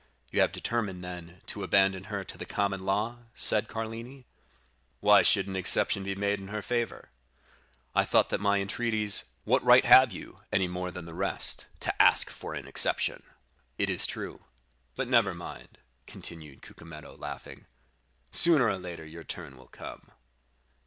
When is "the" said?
2.35-2.43, 11.05-11.13